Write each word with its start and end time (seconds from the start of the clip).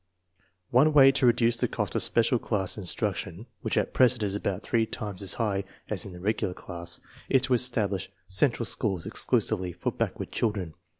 One 0.71 0.93
way 0.93 1.11
to 1.11 1.27
reduce 1.27 1.57
the 1.57 1.67
cost 1.67 1.93
of 1.93 2.01
special 2.01 2.39
class 2.39 2.75
instruc 2.75 3.13
tion, 3.17 3.45
which 3.61 3.77
at 3.77 3.93
present 3.93 4.23
is 4.23 4.33
about 4.33 4.63
three 4.63 4.87
times 4.87 5.21
as 5.21 5.35
high 5.35 5.63
as 5.91 6.07
in 6.07 6.13
the 6.13 6.19
regular 6.19 6.55
class, 6.55 6.99
is 7.29 7.43
to 7.43 7.53
establish 7.53 8.09
central 8.27 8.65
schools 8.65 9.05
132 9.05 9.05
INTELLIGENCE 9.05 9.05
OF 9.05 9.11
SCHOOL 9.11 9.11
CHILDREN 9.11 9.11
exclusively 9.11 9.71
for 9.73 9.91
backward 9.91 10.31
children. 10.31 10.73